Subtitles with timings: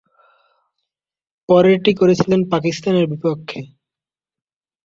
[1.49, 3.59] পরেরটি করেছিলেন পাকিস্তানের বিপক্ষে।